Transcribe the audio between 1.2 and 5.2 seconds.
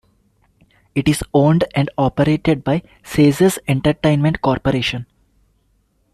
owned and operated by Caesars Entertainment Corporation.